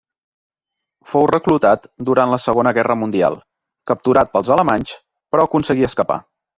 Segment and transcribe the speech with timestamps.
[1.11, 3.39] Fou reclutat durant la Segona Guerra mundial;
[3.95, 4.99] capturat pels alemanys,
[5.35, 6.23] però aconseguí escapar.